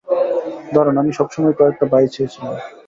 [0.73, 2.53] দারুণ, আমি সবসময়েই কয়েকটা ভাই চেয়েছিলাম।